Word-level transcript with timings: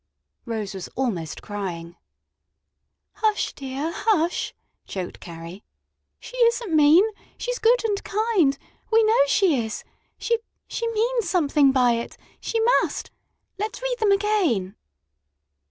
Rose 0.45 0.73
was 0.73 0.87
almost 0.95 1.43
crying. 1.43 1.95
"Hush, 3.13 3.53
dear, 3.53 3.91
hush!" 3.93 4.55
choked 4.87 5.19
Carrie. 5.19 5.63
"She 6.19 6.35
isn't 6.37 6.73
mean; 6.75 7.05
she's 7.37 7.59
good 7.59 7.85
and 7.87 8.03
kind 8.03 8.57
we 8.91 9.03
know 9.03 9.19
she 9.27 9.63
is. 9.63 9.83
She 10.17 10.39
she 10.67 10.87
means 10.91 11.29
something 11.29 11.71
by 11.71 11.91
it; 11.91 12.17
she 12.39 12.59
must. 12.61 13.11
Let's 13.59 13.79
read 13.83 13.97
them 13.99 14.11
again!" 14.11 14.75